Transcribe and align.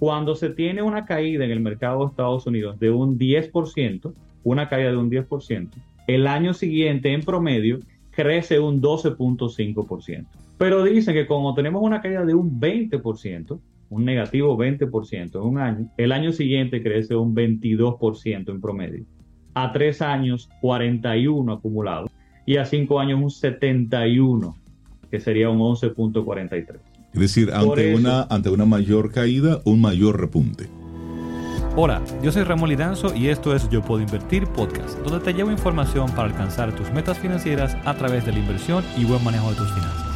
Cuando 0.00 0.34
se 0.34 0.48
tiene 0.48 0.80
una 0.80 1.04
caída 1.04 1.44
en 1.44 1.50
el 1.50 1.60
mercado 1.60 2.00
de 2.00 2.06
Estados 2.06 2.46
Unidos 2.46 2.80
de 2.80 2.90
un 2.90 3.18
10%, 3.18 4.14
una 4.44 4.66
caída 4.66 4.92
de 4.92 4.96
un 4.96 5.10
10%, 5.10 5.68
el 6.06 6.26
año 6.26 6.54
siguiente 6.54 7.12
en 7.12 7.20
promedio 7.20 7.80
crece 8.10 8.58
un 8.58 8.80
12.5%. 8.80 10.24
Pero 10.56 10.84
dicen 10.84 11.12
que 11.12 11.26
como 11.26 11.52
tenemos 11.54 11.82
una 11.82 12.00
caída 12.00 12.24
de 12.24 12.32
un 12.32 12.58
20%, 12.58 13.60
un 13.90 14.04
negativo 14.06 14.56
20% 14.56 15.34
en 15.34 15.40
un 15.42 15.58
año, 15.58 15.90
el 15.98 16.12
año 16.12 16.32
siguiente 16.32 16.82
crece 16.82 17.14
un 17.14 17.34
22% 17.34 18.48
en 18.48 18.60
promedio. 18.62 19.04
A 19.52 19.70
tres 19.70 20.00
años, 20.00 20.48
41 20.62 21.52
acumulado. 21.52 22.08
Y 22.46 22.56
a 22.56 22.64
cinco 22.64 23.00
años, 23.00 23.20
un 23.20 23.30
71, 23.30 24.56
que 25.10 25.20
sería 25.20 25.50
un 25.50 25.58
11.43. 25.58 26.89
Es 27.12 27.20
decir, 27.20 27.52
ante, 27.52 27.94
una, 27.94 28.22
ante 28.22 28.50
una 28.50 28.64
mayor 28.64 29.10
caída, 29.10 29.60
un 29.64 29.80
mayor 29.80 30.20
repunte. 30.20 30.68
Hola, 31.76 32.02
yo 32.22 32.30
soy 32.30 32.44
Ramón 32.44 32.68
Lidanzo 32.68 33.14
y 33.14 33.28
esto 33.28 33.54
es 33.54 33.68
Yo 33.68 33.82
Puedo 33.82 34.02
Invertir 34.02 34.46
Podcast, 34.46 34.98
donde 35.00 35.20
te 35.20 35.32
llevo 35.32 35.50
información 35.50 36.08
para 36.10 36.28
alcanzar 36.28 36.74
tus 36.74 36.90
metas 36.92 37.18
financieras 37.18 37.76
a 37.84 37.94
través 37.94 38.26
de 38.26 38.32
la 38.32 38.38
inversión 38.38 38.84
y 38.96 39.04
buen 39.04 39.22
manejo 39.24 39.50
de 39.50 39.56
tus 39.56 39.68
finanzas. 39.72 40.06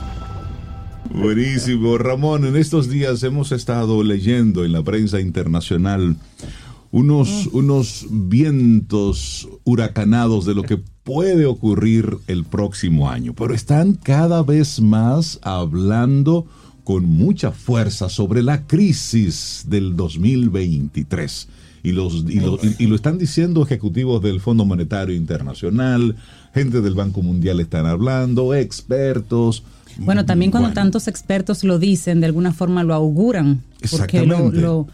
Buenísimo, 1.12 1.98
Ramón. 1.98 2.44
En 2.44 2.56
estos 2.56 2.88
días 2.88 3.22
hemos 3.22 3.52
estado 3.52 4.02
leyendo 4.02 4.64
en 4.64 4.72
la 4.72 4.82
prensa 4.82 5.20
internacional 5.20 6.16
unos, 6.90 7.48
mm. 7.52 7.56
unos 7.56 8.06
vientos 8.10 9.48
huracanados 9.64 10.44
de 10.44 10.54
lo 10.54 10.62
que 10.62 10.78
puede 11.04 11.46
ocurrir 11.46 12.18
el 12.28 12.44
próximo 12.44 13.10
año, 13.10 13.34
pero 13.34 13.52
están 13.52 13.94
cada 13.94 14.42
vez 14.42 14.80
más 14.80 15.38
hablando 15.42 16.46
con 16.84 17.06
mucha 17.06 17.50
fuerza 17.50 18.08
sobre 18.08 18.42
la 18.42 18.66
crisis 18.66 19.64
del 19.66 19.96
2023. 19.96 21.48
Y, 21.82 21.92
los, 21.92 22.24
y, 22.28 22.40
lo, 22.40 22.58
y, 22.78 22.86
lo 22.86 22.94
están 22.94 23.18
diciendo 23.18 23.62
ejecutivos 23.62 24.22
del 24.22 24.40
Fondo 24.40 24.64
Monetario 24.64 25.14
Internacional, 25.14 26.16
gente 26.54 26.80
del 26.80 26.94
Banco 26.94 27.20
Mundial 27.20 27.60
están 27.60 27.84
hablando, 27.84 28.54
expertos. 28.54 29.64
Bueno, 29.98 30.24
también 30.24 30.50
cuando 30.50 30.72
tantos 30.72 31.08
expertos 31.08 31.62
lo 31.62 31.78
dicen, 31.78 32.20
de 32.20 32.26
alguna 32.26 32.52
forma 32.52 32.84
lo 32.84 32.94
auguran, 32.94 33.62
porque 33.90 34.24
lo, 34.24 34.86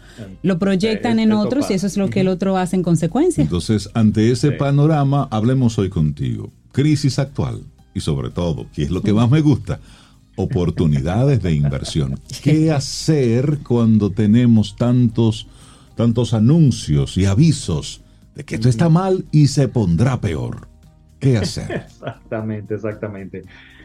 lo, 0.43 0.59
proyectan 0.59 1.19
en 1.19 1.31
otros 1.31 1.71
y 1.71 1.73
eso 1.73 1.87
es 1.87 1.97
lo 1.97 2.09
que 2.09 2.21
el 2.21 2.27
otro 2.27 2.57
hace 2.57 2.75
en 2.75 2.83
consecuencia. 2.83 3.41
Entonces, 3.43 3.89
ante 3.93 4.29
ese 4.31 4.51
panorama, 4.51 5.27
hablemos 5.31 5.77
hoy 5.79 5.89
contigo. 5.89 6.51
Crisis 6.71 7.19
actual 7.19 7.61
y 7.93 8.01
sobre 8.01 8.29
todo, 8.29 8.67
que 8.73 8.83
es 8.83 8.91
lo 8.91 9.01
que 9.01 9.13
más 9.13 9.29
me 9.29 9.41
gusta, 9.41 9.79
oportunidades 10.41 11.41
de 11.41 11.53
inversión. 11.53 12.19
¿Qué 12.43 12.71
hacer 12.71 13.59
cuando 13.67 14.09
tenemos 14.09 14.75
tantos, 14.75 15.47
tantos 15.95 16.33
anuncios 16.33 17.17
y 17.17 17.25
avisos 17.25 18.01
de 18.35 18.43
que 18.43 18.55
esto 18.55 18.69
está 18.69 18.89
mal 18.89 19.25
y 19.31 19.47
se 19.47 19.67
pondrá 19.67 20.19
peor? 20.19 20.67
¿Qué 21.19 21.37
hacer? 21.37 21.71
Exactamente, 21.85 22.75
exactamente. 22.75 23.43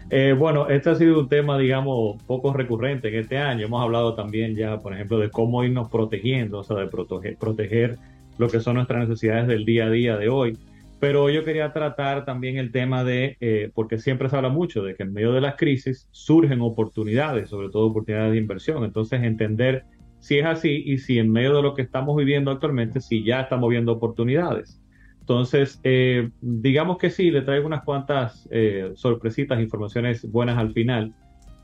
Eh, 0.08 0.34
bueno, 0.38 0.68
este 0.68 0.90
ha 0.90 0.94
sido 0.94 1.20
un 1.20 1.28
tema, 1.28 1.58
digamos, 1.58 2.22
poco 2.24 2.52
recurrente 2.52 3.08
en 3.08 3.16
este 3.16 3.38
año. 3.38 3.66
Hemos 3.66 3.82
hablado 3.82 4.14
también 4.14 4.54
ya, 4.54 4.80
por 4.80 4.94
ejemplo, 4.94 5.18
de 5.18 5.30
cómo 5.30 5.64
irnos 5.64 5.90
protegiendo, 5.90 6.60
o 6.60 6.64
sea, 6.64 6.76
de 6.76 6.86
proteger, 6.86 7.36
proteger 7.36 7.98
lo 8.38 8.48
que 8.48 8.60
son 8.60 8.76
nuestras 8.76 9.08
necesidades 9.08 9.48
del 9.48 9.64
día 9.64 9.86
a 9.86 9.90
día 9.90 10.16
de 10.16 10.28
hoy. 10.28 10.56
Pero 10.98 11.28
yo 11.28 11.44
quería 11.44 11.72
tratar 11.72 12.24
también 12.24 12.56
el 12.56 12.72
tema 12.72 13.04
de, 13.04 13.36
eh, 13.40 13.70
porque 13.74 13.98
siempre 13.98 14.28
se 14.28 14.36
habla 14.36 14.48
mucho 14.48 14.82
de 14.82 14.94
que 14.94 15.02
en 15.02 15.12
medio 15.12 15.32
de 15.32 15.42
las 15.42 15.56
crisis 15.56 16.08
surgen 16.10 16.62
oportunidades, 16.62 17.50
sobre 17.50 17.68
todo 17.68 17.86
oportunidades 17.86 18.32
de 18.32 18.38
inversión. 18.38 18.82
Entonces, 18.84 19.22
entender 19.22 19.84
si 20.20 20.38
es 20.38 20.46
así 20.46 20.82
y 20.86 20.98
si 20.98 21.18
en 21.18 21.30
medio 21.30 21.54
de 21.54 21.62
lo 21.62 21.74
que 21.74 21.82
estamos 21.82 22.16
viviendo 22.16 22.50
actualmente, 22.50 23.00
si 23.00 23.24
ya 23.24 23.42
estamos 23.42 23.68
viendo 23.68 23.92
oportunidades. 23.92 24.80
Entonces, 25.20 25.80
eh, 25.82 26.30
digamos 26.40 26.98
que 26.98 27.10
sí, 27.10 27.30
le 27.30 27.42
traigo 27.42 27.66
unas 27.66 27.82
cuantas 27.84 28.48
eh, 28.50 28.92
sorpresitas, 28.94 29.60
informaciones 29.60 30.30
buenas 30.30 30.56
al 30.56 30.72
final 30.72 31.12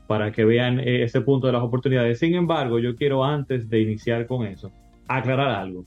para 0.05 0.31
que 0.31 0.45
vean 0.45 0.79
ese 0.79 1.21
punto 1.21 1.47
de 1.47 1.53
las 1.53 1.63
oportunidades. 1.63 2.19
Sin 2.19 2.35
embargo, 2.35 2.77
yo 2.77 2.95
quiero 2.95 3.23
antes 3.23 3.69
de 3.69 3.79
iniciar 3.79 4.27
con 4.27 4.45
eso, 4.45 4.69
aclarar 5.07 5.49
algo. 5.49 5.85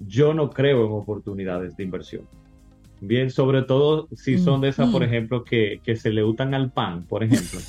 Yo 0.00 0.34
no 0.34 0.50
creo 0.50 0.86
en 0.86 0.92
oportunidades 0.92 1.76
de 1.76 1.82
inversión. 1.82 2.28
Bien, 3.06 3.30
sobre 3.30 3.62
todo 3.62 4.08
si 4.16 4.38
son 4.38 4.60
de 4.62 4.68
esas, 4.68 4.90
por 4.90 5.02
ejemplo, 5.02 5.44
que, 5.44 5.80
se 5.96 6.10
le 6.10 6.24
utan 6.24 6.54
al 6.54 6.70
pan, 6.70 7.04
por 7.04 7.22
ejemplo. 7.22 7.60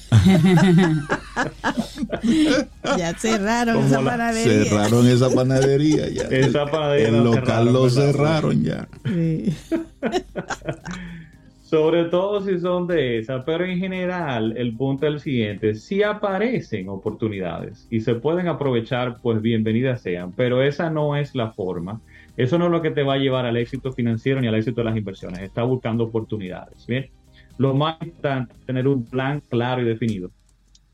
ya 2.97 3.13
cerraron 3.15 3.83
esa 3.85 4.01
panadería. 4.01 4.65
Cerraron 4.65 5.07
esa 5.07 5.29
panadería 5.29 6.09
ya. 6.09 6.23
Esa 6.23 6.65
panadería 6.65 7.09
El 7.09 7.23
local 7.23 7.73
lo 7.73 7.89
cerraron 7.89 8.63
ya. 8.63 8.87
sobre 11.63 12.05
todo 12.05 12.41
si 12.45 12.59
son 12.59 12.87
de 12.87 13.19
esas, 13.19 13.43
pero 13.45 13.65
en 13.65 13.77
general 13.77 14.55
el 14.55 14.77
punto 14.77 15.07
es 15.07 15.13
el 15.13 15.19
siguiente, 15.19 15.75
si 15.75 16.03
aparecen 16.03 16.87
oportunidades 16.87 17.87
y 17.89 17.99
se 17.99 18.15
pueden 18.15 18.47
aprovechar, 18.47 19.17
pues 19.21 19.41
bienvenidas 19.41 20.01
sean, 20.01 20.31
pero 20.31 20.61
esa 20.61 20.89
no 20.89 21.17
es 21.17 21.35
la 21.35 21.51
forma 21.51 21.99
eso 22.37 22.57
no 22.57 22.65
es 22.65 22.71
lo 22.71 22.81
que 22.81 22.91
te 22.91 23.03
va 23.03 23.13
a 23.13 23.17
llevar 23.17 23.45
al 23.45 23.57
éxito 23.57 23.91
financiero 23.93 24.41
ni 24.41 24.47
al 24.47 24.55
éxito 24.55 24.81
de 24.81 24.85
las 24.85 24.97
inversiones. 24.97 25.41
Está 25.41 25.63
buscando 25.63 26.03
oportunidades. 26.03 26.85
Bien, 26.85 27.09
lo 27.57 27.73
más 27.73 27.97
importante 28.01 28.53
es 28.53 28.65
tener 28.65 28.87
un 28.87 29.05
plan 29.05 29.41
claro 29.49 29.81
y 29.81 29.85
definido 29.85 30.31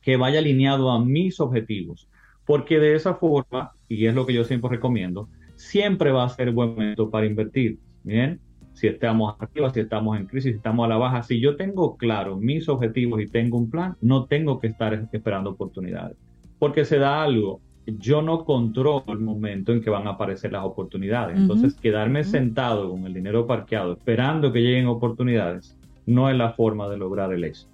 que 0.02 0.18
vaya 0.18 0.40
alineado 0.40 0.92
a 0.92 1.04
mis 1.04 1.40
objetivos, 1.40 2.08
porque 2.46 2.80
de 2.80 2.96
esa 2.96 3.16
forma, 3.16 3.72
y 3.88 4.06
es 4.06 4.16
lo 4.16 4.26
que 4.26 4.34
yo 4.34 4.44
siempre 4.44 4.72
recomiendo, 4.72 5.30
siempre 5.56 6.12
va 6.12 6.26
a 6.26 6.30
ser 6.30 6.52
buen 6.52 6.72
momento 6.72 7.10
para 7.10 7.28
invertir. 7.28 7.78
Bien, 8.04 8.40
si 8.74 8.88
estamos 8.88 9.36
arriba, 9.40 9.70
si 9.70 9.80
estamos 9.80 10.18
en 10.18 10.26
crisis, 10.26 10.52
si 10.52 10.58
estamos 10.58 10.86
a 10.86 10.90
la 10.90 10.98
baja, 10.98 11.22
si 11.22 11.40
yo 11.40 11.56
tengo 11.56 11.98
claro 11.98 12.38
mis 12.38 12.68
objetivos 12.68 13.22
y 13.22 13.28
tengo 13.28 13.58
un 13.58 13.70
plan, 13.70 13.96
no 14.02 14.26
tengo 14.26 14.60
que 14.60 14.68
estar 14.68 15.08
esperando 15.12 15.52
oportunidades, 15.52 16.18
porque 16.58 16.86
se 16.86 16.98
da 16.98 17.22
algo 17.22 17.62
yo 17.86 18.22
no 18.22 18.46
controlo 18.46 19.04
el 19.08 19.20
momento 19.20 19.72
en 19.72 19.82
que 19.82 19.90
van 19.90 20.08
a 20.08 20.12
aparecer 20.12 20.52
las 20.52 20.64
oportunidades. 20.64 21.38
Entonces, 21.38 21.74
quedarme 21.76 22.24
sentado 22.24 22.90
con 22.90 23.06
el 23.06 23.14
dinero 23.14 23.48
parqueado 23.48 23.94
esperando 23.94 24.52
que 24.52 24.62
lleguen 24.62 24.88
oportunidades 24.88 25.78
no 26.06 26.30
es 26.30 26.38
la 26.38 26.54
forma 26.54 26.88
de 26.90 26.98
lograr 26.98 27.34
el 27.34 27.44
éxito. 27.44 27.72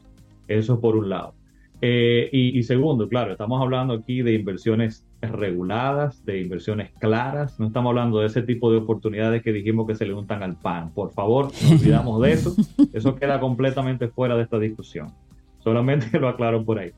Eso 0.48 0.80
por 0.80 0.96
un 0.96 1.10
lado. 1.10 1.34
Eh, 1.82 2.30
y, 2.32 2.64
segundo, 2.64 3.08
claro, 3.08 3.32
estamos 3.32 3.62
hablando 3.62 3.94
aquí 3.94 4.22
de 4.22 4.34
inversiones 4.34 5.06
reguladas, 5.22 6.26
de 6.26 6.42
inversiones 6.42 6.92
claras. 7.00 7.60
No 7.60 7.68
estamos 7.68 7.92
hablando 7.92 8.20
de 8.20 8.28
ese 8.28 8.42
tipo 8.42 8.72
de 8.72 8.78
oportunidades 8.78 9.44
que 9.44 9.54
dijimos 9.54 9.86
que 9.88 9.96
se 9.96 10.06
le 10.06 10.14
untan 10.14 10.42
al 10.42 10.56
pan. 10.56 10.92
Por 10.94 11.12
favor, 11.12 11.52
no 11.64 11.70
olvidamos 11.76 12.22
de 12.22 12.32
eso. 12.32 12.56
Eso 12.94 13.16
queda 13.16 13.40
completamente 13.40 14.08
fuera 14.08 14.36
de 14.36 14.44
esta 14.44 14.58
discusión. 14.58 15.14
Solamente 15.60 16.08
lo 16.20 16.30
aclaro 16.30 16.64
por 16.64 16.80
ahí. 16.80 16.92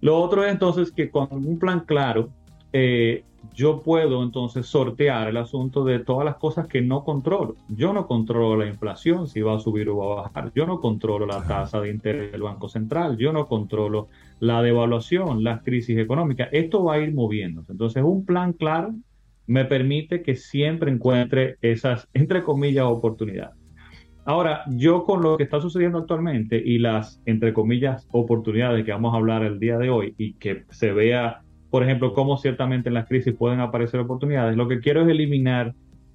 Lo 0.00 0.18
otro 0.18 0.44
es 0.44 0.52
entonces 0.52 0.90
que 0.92 1.10
con 1.10 1.28
un 1.30 1.58
plan 1.58 1.80
claro, 1.80 2.30
eh, 2.76 3.22
yo 3.54 3.82
puedo 3.82 4.24
entonces 4.24 4.66
sortear 4.66 5.28
el 5.28 5.36
asunto 5.36 5.84
de 5.84 6.00
todas 6.00 6.24
las 6.24 6.36
cosas 6.38 6.66
que 6.66 6.82
no 6.82 7.04
controlo. 7.04 7.54
Yo 7.68 7.92
no 7.92 8.08
controlo 8.08 8.56
la 8.56 8.66
inflación, 8.66 9.28
si 9.28 9.42
va 9.42 9.54
a 9.54 9.60
subir 9.60 9.88
o 9.88 9.98
va 9.98 10.12
a 10.12 10.22
bajar. 10.22 10.52
Yo 10.56 10.66
no 10.66 10.80
controlo 10.80 11.24
la 11.24 11.46
tasa 11.46 11.80
de 11.80 11.90
interés 11.90 12.32
del 12.32 12.42
Banco 12.42 12.68
Central. 12.68 13.16
Yo 13.16 13.32
no 13.32 13.46
controlo 13.46 14.08
la 14.40 14.60
devaluación, 14.60 15.44
las 15.44 15.62
crisis 15.62 15.96
económicas. 15.98 16.48
Esto 16.50 16.82
va 16.82 16.94
a 16.94 16.98
ir 16.98 17.14
moviéndose. 17.14 17.70
Entonces, 17.70 18.02
un 18.02 18.24
plan 18.24 18.54
claro 18.54 18.92
me 19.46 19.64
permite 19.66 20.22
que 20.22 20.34
siempre 20.34 20.90
encuentre 20.90 21.56
esas, 21.60 22.08
entre 22.12 22.42
comillas, 22.42 22.86
oportunidades. 22.86 23.54
Ahora, 24.24 24.62
yo 24.68 25.04
con 25.04 25.22
lo 25.22 25.36
que 25.36 25.44
está 25.44 25.60
sucediendo 25.60 25.98
actualmente 25.98 26.60
y 26.64 26.78
las, 26.78 27.22
entre 27.24 27.52
comillas, 27.52 28.08
oportunidades 28.10 28.84
que 28.84 28.90
vamos 28.90 29.14
a 29.14 29.18
hablar 29.18 29.44
el 29.44 29.60
día 29.60 29.78
de 29.78 29.90
hoy 29.90 30.14
y 30.18 30.32
que 30.34 30.64
se 30.70 30.92
vea 30.92 31.43
por 31.74 31.82
ejemplo, 31.82 32.14
cómo 32.14 32.38
ciertamente 32.38 32.88
en 32.88 32.94
las 32.94 33.08
crisis 33.08 33.34
pueden 33.34 33.58
aparecer 33.58 33.98
oportunidades. 33.98 34.56
Lo 34.56 34.68
que 34.68 34.78
quiero 34.78 35.02
es 35.02 35.08
eliminar 35.08 35.74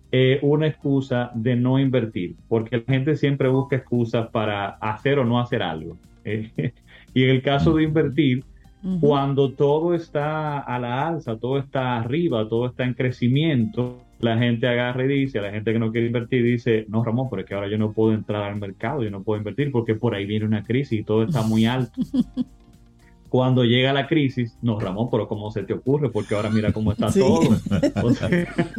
eh, 0.09 0.39
una 0.41 0.67
excusa 0.67 1.31
de 1.35 1.57
no 1.57 1.77
invertir, 1.79 2.37
porque 2.47 2.77
la 2.77 2.83
gente 2.93 3.17
siempre 3.17 3.49
busca 3.49 3.75
excusas 3.75 4.29
para 4.29 4.69
hacer 4.69 5.19
o 5.19 5.25
no 5.25 5.37
hacer 5.37 5.61
algo. 5.61 5.97
Eh, 6.23 6.49
y 7.13 7.25
en 7.25 7.29
el 7.31 7.41
caso 7.41 7.73
de 7.73 7.83
invertir, 7.83 8.45
cuando 9.01 9.51
todo 9.51 9.93
está 9.93 10.59
a 10.59 10.79
la 10.79 11.09
alza, 11.09 11.35
todo 11.35 11.57
está 11.57 11.97
arriba, 11.97 12.47
todo 12.47 12.67
está 12.67 12.85
en 12.85 12.93
crecimiento, 12.93 14.01
la 14.21 14.37
gente 14.37 14.65
agarra 14.65 15.03
y 15.03 15.09
dice, 15.09 15.39
a 15.39 15.41
la 15.41 15.51
gente 15.51 15.73
que 15.73 15.79
no 15.79 15.91
quiere 15.91 16.07
invertir 16.07 16.41
dice, 16.41 16.85
no 16.87 17.03
Ramón, 17.03 17.27
pero 17.29 17.41
es 17.41 17.45
que 17.49 17.55
ahora 17.55 17.67
yo 17.67 17.77
no 17.77 17.91
puedo 17.91 18.13
entrar 18.13 18.43
al 18.43 18.55
mercado, 18.55 19.03
yo 19.03 19.11
no 19.11 19.23
puedo 19.23 19.37
invertir 19.39 19.73
porque 19.73 19.95
por 19.95 20.15
ahí 20.15 20.25
viene 20.25 20.45
una 20.45 20.63
crisis 20.63 21.01
y 21.01 21.03
todo 21.03 21.23
está 21.23 21.41
muy 21.41 21.65
alto. 21.65 21.99
cuando 23.29 23.63
llega 23.63 23.93
la 23.93 24.07
crisis, 24.07 24.57
no, 24.61 24.79
Ramón, 24.79 25.09
pero 25.11 25.27
¿cómo 25.27 25.51
se 25.51 25.63
te 25.63 25.73
ocurre? 25.73 26.09
Porque 26.09 26.35
ahora 26.35 26.49
mira 26.49 26.73
cómo 26.73 26.91
está 26.91 27.11
todo. 27.11 27.41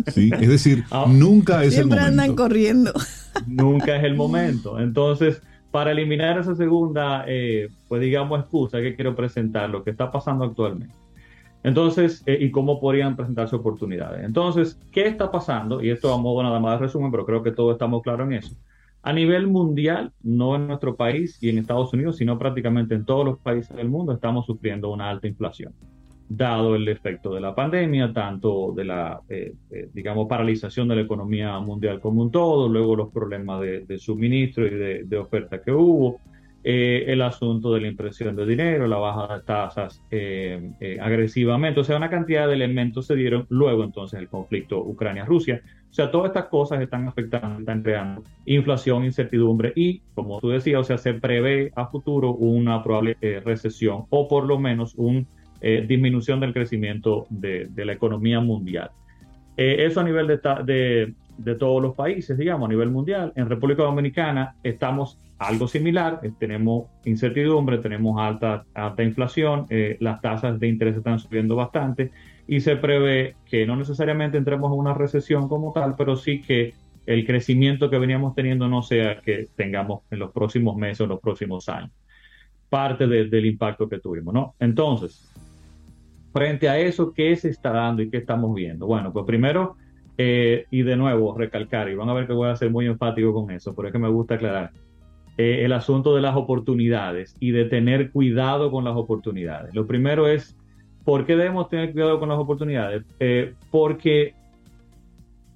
sí, 0.08 0.30
es 0.38 0.48
decir, 0.48 0.84
ah, 0.90 1.06
nunca 1.08 1.64
es 1.64 1.78
el 1.78 1.86
momento. 1.86 1.96
Siempre 1.96 2.00
andan 2.00 2.36
corriendo. 2.36 2.92
Nunca 3.46 3.96
es 3.96 4.04
el 4.04 4.14
momento. 4.16 4.80
Entonces, 4.80 5.40
para 5.70 5.92
eliminar 5.92 6.38
esa 6.38 6.56
segunda, 6.56 7.24
eh, 7.28 7.68
pues 7.88 8.00
digamos, 8.00 8.40
excusa 8.40 8.80
que 8.80 8.96
quiero 8.96 9.14
presentar, 9.14 9.70
lo 9.70 9.84
que 9.84 9.90
está 9.90 10.10
pasando 10.10 10.44
actualmente. 10.44 10.94
Entonces, 11.62 12.22
eh, 12.26 12.38
y 12.40 12.50
cómo 12.50 12.80
podrían 12.80 13.16
presentarse 13.16 13.54
oportunidades. 13.54 14.24
Entonces, 14.24 14.80
¿qué 14.90 15.06
está 15.06 15.30
pasando? 15.30 15.82
Y 15.82 15.90
esto 15.90 16.12
a 16.12 16.18
modo 16.18 16.42
nada 16.42 16.58
más 16.58 16.80
de 16.80 16.86
resumen, 16.86 17.10
pero 17.10 17.24
creo 17.24 17.42
que 17.42 17.52
todos 17.52 17.74
estamos 17.74 18.02
claros 18.02 18.26
en 18.26 18.32
eso. 18.32 18.56
A 19.02 19.12
nivel 19.12 19.46
mundial, 19.46 20.12
no 20.22 20.56
en 20.56 20.66
nuestro 20.66 20.94
país 20.94 21.38
y 21.42 21.48
en 21.48 21.58
Estados 21.58 21.92
Unidos, 21.94 22.18
sino 22.18 22.38
prácticamente 22.38 22.94
en 22.94 23.06
todos 23.06 23.24
los 23.24 23.38
países 23.38 23.74
del 23.74 23.88
mundo, 23.88 24.12
estamos 24.12 24.44
sufriendo 24.44 24.90
una 24.90 25.08
alta 25.08 25.26
inflación, 25.26 25.72
dado 26.28 26.76
el 26.76 26.86
efecto 26.86 27.32
de 27.32 27.40
la 27.40 27.54
pandemia, 27.54 28.12
tanto 28.12 28.72
de 28.76 28.84
la, 28.84 29.20
eh, 29.28 29.54
eh, 29.70 29.88
digamos, 29.94 30.28
paralización 30.28 30.86
de 30.88 30.96
la 30.96 31.02
economía 31.02 31.58
mundial 31.60 31.98
como 31.98 32.20
un 32.20 32.30
todo, 32.30 32.68
luego 32.68 32.94
los 32.94 33.10
problemas 33.10 33.62
de, 33.62 33.98
suministro 33.98 34.66
y 34.66 34.70
de, 34.70 35.04
de 35.04 35.16
oferta 35.16 35.62
que 35.62 35.72
hubo, 35.72 36.20
eh, 36.62 37.04
el 37.08 37.22
asunto 37.22 37.72
de 37.72 37.80
la 37.80 37.88
impresión 37.88 38.36
de 38.36 38.44
dinero, 38.44 38.86
la 38.86 38.98
baja 38.98 39.34
de 39.34 39.42
tasas 39.42 40.02
eh, 40.10 40.72
eh, 40.78 40.98
agresivamente, 41.00 41.80
o 41.80 41.84
sea, 41.84 41.96
una 41.96 42.10
cantidad 42.10 42.46
de 42.46 42.52
elementos 42.52 43.06
se 43.06 43.16
dieron 43.16 43.46
luego 43.48 43.82
entonces 43.82 44.20
el 44.20 44.28
conflicto 44.28 44.78
Ucrania-Rusia. 44.78 45.62
O 45.90 45.94
sea, 45.94 46.10
todas 46.10 46.28
estas 46.28 46.46
cosas 46.46 46.82
están 46.82 47.08
afectando, 47.08 47.60
están 47.60 47.82
creando 47.82 48.24
inflación, 48.44 49.04
incertidumbre 49.04 49.72
y, 49.74 50.02
como 50.14 50.38
tú 50.38 50.50
decías, 50.50 50.80
o 50.82 50.84
sea, 50.84 50.98
se 50.98 51.14
prevé 51.14 51.72
a 51.74 51.86
futuro 51.86 52.32
una 52.32 52.82
probable 52.82 53.16
recesión 53.42 54.04
o 54.10 54.28
por 54.28 54.46
lo 54.46 54.58
menos 54.58 54.94
una 54.96 55.24
disminución 55.60 56.40
del 56.40 56.52
crecimiento 56.52 57.26
de, 57.30 57.68
la 57.74 57.92
economía 57.92 58.40
mundial. 58.40 58.90
eso 59.56 60.00
a 60.00 60.04
nivel 60.04 60.26
de, 60.26 61.14
de 61.38 61.54
todos 61.54 61.82
los 61.82 61.94
países, 61.94 62.36
digamos, 62.36 62.66
a 62.66 62.70
nivel 62.70 62.90
mundial. 62.90 63.32
En 63.34 63.48
República 63.48 63.82
Dominicana 63.82 64.54
estamos 64.62 65.18
algo 65.40 65.66
similar, 65.66 66.20
eh, 66.22 66.32
tenemos 66.38 66.84
incertidumbre, 67.06 67.78
tenemos 67.78 68.20
alta, 68.20 68.64
alta 68.74 69.02
inflación, 69.02 69.66
eh, 69.70 69.96
las 69.98 70.20
tasas 70.20 70.60
de 70.60 70.68
interés 70.68 70.98
están 70.98 71.18
subiendo 71.18 71.56
bastante 71.56 72.10
y 72.46 72.60
se 72.60 72.76
prevé 72.76 73.36
que 73.46 73.66
no 73.66 73.74
necesariamente 73.74 74.36
entremos 74.36 74.70
en 74.70 74.78
una 74.78 74.92
recesión 74.92 75.48
como 75.48 75.72
tal, 75.72 75.94
pero 75.96 76.14
sí 76.14 76.42
que 76.42 76.74
el 77.06 77.26
crecimiento 77.26 77.88
que 77.88 77.98
veníamos 77.98 78.34
teniendo 78.34 78.68
no 78.68 78.82
sea 78.82 79.20
que 79.20 79.48
tengamos 79.56 80.02
en 80.10 80.18
los 80.18 80.30
próximos 80.30 80.76
meses 80.76 81.00
o 81.00 81.06
los 81.06 81.20
próximos 81.20 81.68
años. 81.70 81.90
Parte 82.68 83.06
del 83.06 83.46
impacto 83.46 83.88
que 83.88 83.98
tuvimos, 83.98 84.34
¿no? 84.34 84.54
Entonces, 84.60 85.32
frente 86.32 86.68
a 86.68 86.78
eso, 86.78 87.12
¿qué 87.14 87.34
se 87.34 87.48
está 87.48 87.70
dando 87.70 88.02
y 88.02 88.10
qué 88.10 88.18
estamos 88.18 88.54
viendo? 88.54 88.86
Bueno, 88.86 89.10
pues 89.10 89.24
primero 89.24 89.76
eh, 90.18 90.66
y 90.70 90.82
de 90.82 90.96
nuevo, 90.96 91.34
recalcar, 91.36 91.88
y 91.88 91.94
van 91.94 92.10
a 92.10 92.12
ver 92.12 92.26
que 92.26 92.34
voy 92.34 92.50
a 92.50 92.56
ser 92.56 92.70
muy 92.70 92.84
enfático 92.86 93.32
con 93.32 93.50
eso, 93.50 93.74
pero 93.74 93.88
es 93.88 93.92
que 93.92 93.98
me 93.98 94.10
gusta 94.10 94.34
aclarar, 94.34 94.70
eh, 95.40 95.64
el 95.64 95.72
asunto 95.72 96.14
de 96.14 96.20
las 96.20 96.36
oportunidades 96.36 97.34
y 97.40 97.52
de 97.52 97.64
tener 97.64 98.10
cuidado 98.10 98.70
con 98.70 98.84
las 98.84 98.94
oportunidades. 98.94 99.74
Lo 99.74 99.86
primero 99.86 100.28
es, 100.28 100.54
¿por 101.02 101.24
qué 101.24 101.34
debemos 101.34 101.70
tener 101.70 101.92
cuidado 101.92 102.20
con 102.20 102.28
las 102.28 102.38
oportunidades? 102.38 103.06
Eh, 103.20 103.54
porque 103.70 104.34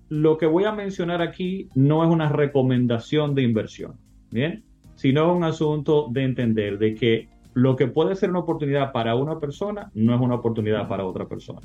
lo 0.08 0.38
que 0.38 0.46
voy 0.46 0.64
a 0.64 0.72
mencionar 0.72 1.20
aquí 1.20 1.68
no 1.74 2.02
es 2.02 2.08
una 2.08 2.30
recomendación 2.30 3.34
de 3.34 3.42
inversión, 3.42 3.98
¿bien? 4.30 4.64
Sino 4.94 5.34
un 5.34 5.44
asunto 5.44 6.08
de 6.10 6.24
entender 6.24 6.78
de 6.78 6.94
que 6.94 7.28
lo 7.52 7.76
que 7.76 7.86
puede 7.86 8.14
ser 8.14 8.30
una 8.30 8.38
oportunidad 8.38 8.90
para 8.90 9.14
una 9.16 9.38
persona 9.38 9.90
no 9.92 10.14
es 10.14 10.20
una 10.22 10.36
oportunidad 10.36 10.88
para 10.88 11.04
otra 11.04 11.28
persona 11.28 11.60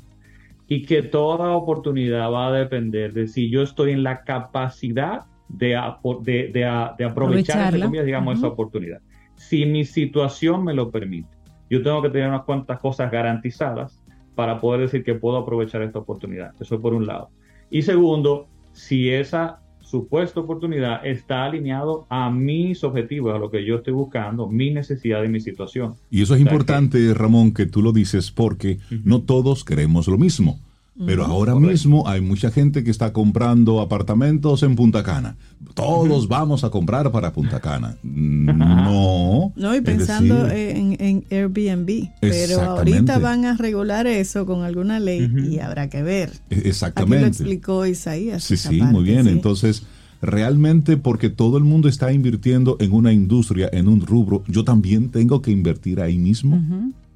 y 0.68 0.82
que 0.82 1.02
toda 1.02 1.52
oportunidad 1.52 2.30
va 2.30 2.48
a 2.48 2.52
depender 2.52 3.14
de 3.14 3.28
si 3.28 3.48
yo 3.48 3.62
estoy 3.62 3.92
en 3.92 4.02
la 4.02 4.24
capacidad 4.24 5.24
de, 5.52 6.50
de, 6.52 7.04
aprovechar, 7.04 7.74
digamos, 7.74 8.38
esa 8.38 8.48
oportunidad. 8.48 9.00
Si 9.36 9.66
mi 9.66 9.84
situación 9.84 10.64
me 10.64 10.74
lo 10.74 10.90
permite, 10.90 11.28
yo 11.68 11.82
tengo 11.82 12.02
que 12.02 12.10
tener 12.10 12.28
unas 12.28 12.44
cuantas 12.44 12.78
cosas 12.80 13.10
garantizadas 13.10 14.02
para 14.34 14.60
poder 14.60 14.82
decir 14.82 15.04
que 15.04 15.14
puedo 15.14 15.36
aprovechar 15.38 15.82
esta 15.82 15.98
oportunidad. 15.98 16.52
Eso 16.60 16.80
por 16.80 16.94
un 16.94 17.06
lado. 17.06 17.30
Y 17.70 17.82
segundo, 17.82 18.48
si 18.72 19.10
esa 19.10 19.60
supuesta 19.80 20.40
oportunidad 20.40 21.04
está 21.04 21.44
alineado 21.44 22.06
a 22.08 22.30
mis 22.30 22.84
objetivos, 22.84 23.34
a 23.34 23.38
lo 23.38 23.50
que 23.50 23.64
yo 23.64 23.76
estoy 23.76 23.92
buscando, 23.92 24.46
mi 24.48 24.70
necesidad 24.70 25.22
y 25.24 25.28
mi 25.28 25.40
situación. 25.40 25.94
Y 26.10 26.22
eso 26.22 26.34
es 26.34 26.40
importante, 26.40 27.12
Ramón, 27.12 27.52
que 27.52 27.66
tú 27.66 27.82
lo 27.82 27.92
dices 27.92 28.30
porque 28.30 28.78
no 29.04 29.22
todos 29.22 29.64
queremos 29.64 30.06
lo 30.06 30.16
mismo. 30.16 30.60
Pero 31.06 31.24
ahora 31.24 31.54
mismo 31.54 32.06
hay 32.06 32.20
mucha 32.20 32.50
gente 32.50 32.84
que 32.84 32.90
está 32.90 33.12
comprando 33.12 33.80
apartamentos 33.80 34.62
en 34.62 34.76
Punta 34.76 35.02
Cana. 35.02 35.36
Todos 35.74 36.28
vamos 36.28 36.64
a 36.64 36.70
comprar 36.70 37.10
para 37.10 37.32
Punta 37.32 37.60
Cana. 37.60 37.96
No. 38.02 39.52
No, 39.56 39.74
y 39.74 39.80
pensando 39.80 40.48
en, 40.50 41.24
Airbnb. 41.30 42.10
Pero 42.20 42.60
ahorita 42.60 43.18
van 43.18 43.44
a 43.44 43.56
regular 43.56 44.06
eso 44.06 44.46
con 44.46 44.62
alguna 44.62 45.00
ley 45.00 45.30
y 45.50 45.58
habrá 45.58 45.88
que 45.88 46.02
ver. 46.02 46.32
E, 46.50 46.68
exactamente. 46.68 47.16
Aquí 47.16 47.22
lo 47.22 47.28
explicó 47.28 47.86
Isaías. 47.86 48.44
Sí, 48.44 48.56
sí, 48.56 48.82
muy 48.82 49.04
bien. 49.04 49.26
Entonces, 49.26 49.84
realmente 50.20 50.96
porque 50.96 51.30
todo 51.30 51.56
el 51.56 51.64
mundo 51.64 51.88
está 51.88 52.12
invirtiendo 52.12 52.76
en 52.80 52.92
una 52.92 53.12
industria, 53.12 53.68
en 53.72 53.88
un 53.88 54.00
rubro, 54.04 54.44
yo 54.46 54.64
también 54.64 55.10
tengo 55.10 55.40
que 55.40 55.50
invertir 55.50 56.00
ahí 56.00 56.18
mismo. 56.18 56.60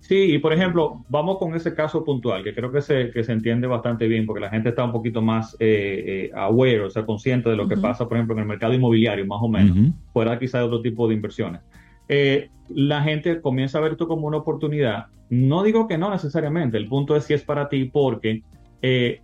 Sí, 0.07 0.35
y 0.35 0.39
por 0.39 0.53
ejemplo, 0.53 1.03
vamos 1.09 1.39
con 1.39 1.55
ese 1.55 1.75
caso 1.75 2.05
puntual, 2.05 2.45
que 2.45 2.55
creo 2.55 2.71
que 2.71 2.83
se, 2.83 3.11
que 3.11 3.25
se 3.25 3.33
entiende 3.33 3.67
bastante 3.67 4.07
bien, 4.07 4.27
porque 4.27 4.43
la 4.43 4.51
gente 4.51 4.69
está 4.69 4.85
un 4.85 4.93
poquito 4.93 5.23
más 5.23 5.57
eh, 5.59 6.29
eh 6.31 6.31
aware, 6.35 6.83
o 6.83 6.91
sea, 6.91 7.07
consciente 7.07 7.49
de 7.49 7.57
lo 7.57 7.67
que 7.67 7.79
pasa, 7.79 8.07
por 8.07 8.19
ejemplo, 8.19 8.35
en 8.35 8.43
el 8.43 8.47
mercado 8.47 8.75
inmobiliario, 8.75 9.25
más 9.25 9.41
o 9.41 9.49
menos, 9.49 9.95
fuera 10.13 10.39
quizá 10.39 10.59
de 10.59 10.65
otro 10.65 10.83
tipo 10.83 11.09
de 11.09 11.15
inversiones. 11.15 11.63
Eh, 12.11 12.51
la 12.69 13.01
gente 13.03 13.41
comienza 13.41 13.79
a 13.79 13.81
ver 13.81 13.93
esto 13.93 14.07
como 14.07 14.27
una 14.27 14.37
oportunidad. 14.37 15.07
No 15.31 15.63
digo 15.63 15.89
que 15.89 15.97
no 15.97 16.11
necesariamente, 16.11 16.77
el 16.77 16.87
punto 16.87 17.17
es 17.17 17.25
si 17.25 17.33
es 17.33 17.43
para 17.43 17.71
ti, 17.71 17.87
porque 17.87 18.43
eh, 18.83 19.23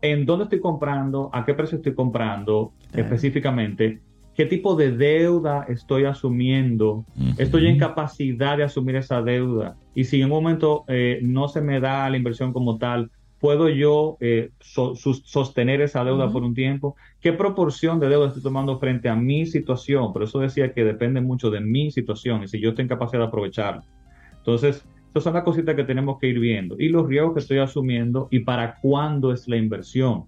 en 0.00 0.24
dónde 0.24 0.44
estoy 0.44 0.60
comprando, 0.60 1.28
a 1.34 1.44
qué 1.44 1.52
precio 1.52 1.76
estoy 1.76 1.92
comprando 1.92 2.72
específicamente, 2.94 4.00
qué 4.34 4.46
tipo 4.46 4.74
de 4.74 4.90
deuda 4.90 5.64
estoy 5.68 6.04
asumiendo, 6.04 7.04
estoy 7.38 7.66
en 7.66 7.78
capacidad 7.78 8.56
de 8.56 8.64
asumir 8.64 8.96
esa 8.96 9.22
deuda 9.22 9.76
y 9.94 10.04
si 10.04 10.20
en 10.20 10.24
un 10.24 10.30
momento 10.30 10.84
eh, 10.88 11.20
no 11.22 11.48
se 11.48 11.60
me 11.60 11.80
da 11.80 12.08
la 12.10 12.16
inversión 12.16 12.52
como 12.52 12.78
tal, 12.78 13.10
¿puedo 13.38 13.68
yo 13.68 14.16
eh, 14.20 14.50
sostener 14.60 15.80
esa 15.80 16.04
deuda 16.04 16.30
por 16.32 16.42
un 16.42 16.54
tiempo? 16.54 16.96
¿Qué 17.20 17.32
proporción 17.32 18.00
de 18.00 18.08
deuda 18.08 18.28
estoy 18.28 18.42
tomando 18.42 18.78
frente 18.78 19.08
a 19.08 19.14
mi 19.14 19.46
situación? 19.46 20.12
Por 20.12 20.24
eso 20.24 20.40
decía 20.40 20.72
que 20.72 20.84
depende 20.84 21.20
mucho 21.20 21.50
de 21.50 21.60
mi 21.60 21.90
situación 21.90 22.42
y 22.42 22.48
si 22.48 22.60
yo 22.60 22.74
tengo 22.74 22.88
capacidad 22.88 23.20
de 23.20 23.28
aprovecharla. 23.28 23.84
Entonces, 24.38 24.84
esas 25.10 25.24
son 25.24 25.34
las 25.34 25.44
cositas 25.44 25.76
que 25.76 25.84
tenemos 25.84 26.18
que 26.18 26.26
ir 26.26 26.40
viendo 26.40 26.74
y 26.76 26.88
los 26.88 27.06
riesgos 27.06 27.34
que 27.34 27.40
estoy 27.40 27.58
asumiendo 27.58 28.26
y 28.32 28.40
para 28.40 28.78
cuándo 28.80 29.32
es 29.32 29.46
la 29.46 29.56
inversión. 29.56 30.24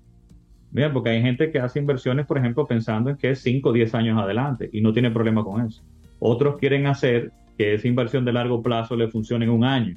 Mira, 0.77 0.93
porque 0.93 1.09
hay 1.09 1.23
gente 1.23 1.51
que 1.51 1.59
hace 1.59 1.79
inversiones, 1.79 2.27
por 2.27 2.37
ejemplo, 2.37 2.67
pensando 2.67 3.09
en 3.09 3.17
que 3.17 3.31
es 3.31 3.41
5 3.41 3.71
o 3.71 3.73
10 3.73 3.95
años 3.95 4.21
adelante 4.21 4.69
y 4.71 4.83
no 4.83 4.93
tiene 4.93 5.11
problema 5.11 5.43
con 5.43 5.65
eso. 5.65 5.83
Otros 6.19 6.59
quieren 6.59 6.87
hacer 6.87 7.33
que 7.57 7.73
esa 7.73 7.89
inversión 7.89 8.27
de 8.27 8.35
largo 8.35 8.63
plazo 8.63 8.95
le 8.95 9.09
funcione 9.09 9.47
en 9.47 9.53
un 9.53 9.65
año 9.65 9.97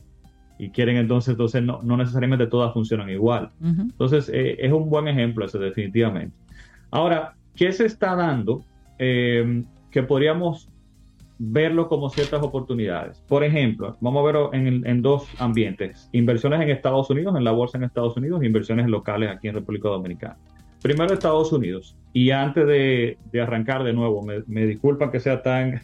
y 0.57 0.69
quieren 0.69 0.95
entonces, 0.95 1.33
entonces 1.33 1.63
no, 1.63 1.81
no 1.83 1.97
necesariamente 1.97 2.47
todas 2.47 2.71
funcionan 2.71 3.09
igual. 3.09 3.49
Entonces, 3.61 4.29
eh, 4.33 4.55
es 4.57 4.71
un 4.71 4.89
buen 4.89 5.09
ejemplo 5.09 5.43
ese, 5.43 5.59
definitivamente. 5.59 6.33
Ahora, 6.91 7.33
¿qué 7.57 7.73
se 7.73 7.85
está 7.85 8.15
dando 8.15 8.63
eh, 8.99 9.65
que 9.91 10.03
podríamos 10.03 10.69
verlo 11.39 11.89
como 11.89 12.09
ciertas 12.09 12.41
oportunidades? 12.41 13.21
Por 13.27 13.43
ejemplo, 13.43 13.97
vamos 13.99 14.21
a 14.21 14.25
verlo 14.25 14.53
en, 14.53 14.87
en, 14.87 15.01
dos 15.01 15.27
ambientes, 15.39 16.09
inversiones 16.13 16.61
en 16.61 16.69
Estados 16.69 17.09
Unidos, 17.09 17.35
en 17.35 17.43
la 17.43 17.51
bolsa 17.51 17.77
en 17.77 17.83
Estados 17.83 18.15
Unidos, 18.15 18.45
inversiones 18.45 18.87
locales 18.87 19.29
aquí 19.29 19.49
en 19.49 19.55
República 19.55 19.89
Dominicana. 19.89 20.37
Primero 20.81 21.13
Estados 21.13 21.51
Unidos. 21.51 21.95
Y 22.11 22.31
antes 22.31 22.65
de, 22.65 23.17
arrancar 23.39 23.83
de 23.83 23.93
nuevo, 23.93 24.23
me, 24.23 24.65
disculpan 24.65 25.11
que 25.11 25.19
sea 25.19 25.43
tan 25.43 25.81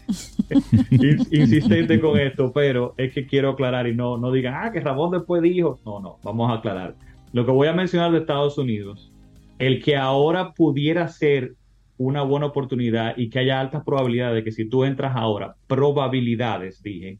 insistente 0.89 1.99
con 1.99 2.19
esto, 2.19 2.51
pero 2.51 2.95
es 2.97 3.13
que 3.13 3.27
quiero 3.27 3.51
aclarar 3.51 3.87
y 3.87 3.95
no, 3.95 4.17
no 4.17 4.31
digan, 4.31 4.55
ah, 4.57 4.71
que 4.71 4.79
Ramón 4.79 5.11
después 5.11 5.41
dijo. 5.41 5.79
No, 5.85 5.99
no, 5.99 6.17
vamos 6.23 6.49
a 6.49 6.55
aclarar. 6.55 6.95
Lo 7.31 7.45
que 7.45 7.51
voy 7.51 7.67
a 7.67 7.73
mencionar 7.73 8.11
de 8.11 8.19
Estados 8.19 8.57
Unidos, 8.57 9.11
el 9.59 9.83
que 9.83 9.97
ahora 9.97 10.53
pudiera 10.53 11.07
ser 11.09 11.55
una 11.97 12.23
buena 12.23 12.47
oportunidad 12.47 13.15
y 13.17 13.29
que 13.29 13.39
haya 13.39 13.59
altas 13.59 13.83
probabilidades 13.83 14.35
de 14.35 14.43
que 14.43 14.51
si 14.51 14.67
tú 14.67 14.83
entras 14.83 15.15
ahora, 15.15 15.55
probabilidades, 15.67 16.81
dije, 16.81 17.19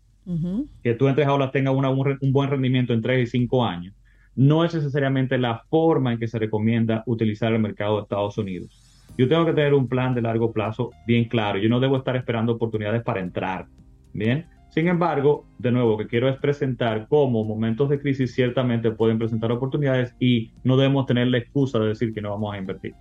que 0.82 0.96
tú 0.96 1.08
entres 1.08 1.28
ahora 1.28 1.52
tenga 1.52 1.70
un, 1.70 1.86
un 1.86 2.34
buen 2.34 2.50
rendimiento 2.50 2.94
en 2.94 3.02
3 3.02 3.28
y 3.28 3.32
5 3.32 3.64
años 3.64 3.94
no 4.36 4.66
es 4.66 4.76
necesariamente 4.76 5.38
la 5.38 5.64
forma 5.70 6.14
en 6.14 6.20
que 6.20 6.28
se 6.28 6.40
recomienda 6.40 7.04
utilizar 7.06 7.54
el 7.54 7.60
mercado 7.60 7.96
de 7.96 8.02
Estados 8.04 8.38
Unidos. 8.38 9.06
Yo 9.18 9.30
tengo 9.30 9.46
que 9.46 9.54
tener 9.54 9.74
un 9.74 9.88
plan 9.88 10.14
de 10.14 10.22
largo 10.22 10.52
plazo 10.52 10.92
bien 11.08 11.26
claro. 11.26 11.58
Yo 11.58 11.70
no 11.70 11.80
debo 11.80 11.98
estar 11.98 12.16
esperando 12.16 12.54
oportunidades 12.54 13.02
para 13.04 13.22
entrar. 13.22 13.66
Bien. 14.14 14.48
Sin 14.70 14.90
embargo, 14.90 15.46
de 15.58 15.72
nuevo, 15.72 15.92
lo 15.92 15.98
que 15.98 16.08
quiero 16.08 16.28
es 16.28 16.38
presentar 16.38 17.08
cómo 17.08 17.46
momentos 17.46 17.90
de 17.90 18.00
crisis 18.00 18.34
ciertamente 18.34 18.92
pueden 18.92 19.18
presentar 19.18 19.52
oportunidades 19.54 20.14
y 20.20 20.52
no 20.66 20.76
debemos 20.76 21.06
tener 21.06 21.28
la 21.28 21.38
excusa 21.38 21.80
de 21.80 21.88
decir 21.88 22.14
que 22.14 22.22
no 22.22 22.32
vamos 22.32 22.54
a 22.54 22.58
invertir. 22.58 22.94